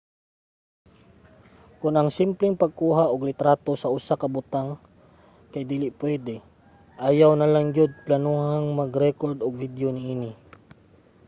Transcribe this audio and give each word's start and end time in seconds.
kon 1.79 1.95
ang 1.97 2.09
simpleng 2.19 2.59
pagkuha 2.61 3.03
og 3.13 3.25
litrato 3.29 3.71
sa 3.77 3.91
usa 3.97 4.13
ka 4.21 4.27
butang 4.35 4.69
kay 5.51 5.63
dili 5.71 5.87
pwede 6.01 6.35
ayaw 7.07 7.31
nalang 7.35 7.67
gyud 7.75 7.91
planohang 8.05 8.67
mag-rekord 8.79 9.37
og 9.45 9.59
video 9.63 9.87
niini 9.93 10.31